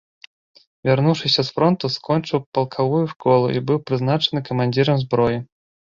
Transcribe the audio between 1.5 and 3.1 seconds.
фронту, скончыў палкавую